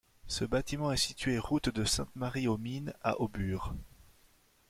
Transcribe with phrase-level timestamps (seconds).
[0.25, 3.75] Ce bâtiment est situé route de Sainte Marie aux Mines à Aubure.